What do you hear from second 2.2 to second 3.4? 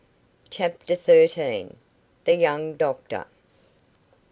THE YOUNG DOCTOR.